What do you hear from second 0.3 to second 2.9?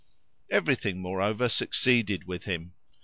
Everything, moreover, succeeded with him.